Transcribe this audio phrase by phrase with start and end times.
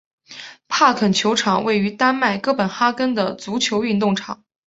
[0.67, 4.43] 帕肯球场位于丹麦哥本哈根的足球运动场。